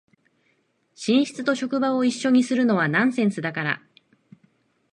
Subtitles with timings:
[0.95, 3.83] 寝室と職場を一緒にするのはナンセンスだから